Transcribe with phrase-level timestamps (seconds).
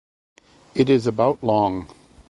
[0.73, 1.87] It is about long.